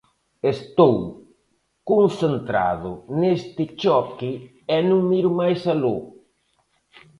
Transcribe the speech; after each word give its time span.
Estou 0.53 0.95
concentrado 1.91 2.89
neste 3.19 3.63
choque 3.81 4.31
e 4.75 4.77
non 4.89 4.99
miro 5.11 5.29
máis 5.39 5.61
aló. 5.73 5.97